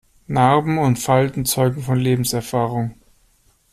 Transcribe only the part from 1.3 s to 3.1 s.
zeugen von Lebenserfahrung.